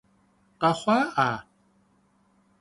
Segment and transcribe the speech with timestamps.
[0.59, 1.29] Къэхъуа-Ӏа?